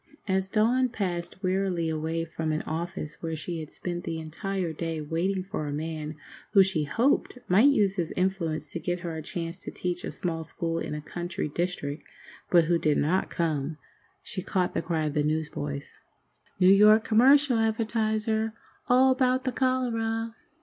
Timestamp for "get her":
8.79-9.15